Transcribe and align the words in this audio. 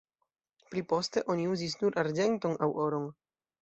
Pli 0.69 0.83
poste 0.93 1.23
oni 1.35 1.47
uzis 1.53 1.79
nur 1.85 2.01
arĝenton 2.05 2.61
aŭ 2.71 2.75
oron. 2.89 3.11